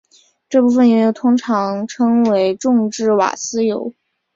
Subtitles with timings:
[0.49, 3.93] 这部分原油通常称为重质瓦斯油。